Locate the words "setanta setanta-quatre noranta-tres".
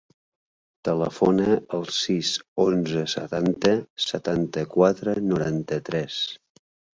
3.13-6.19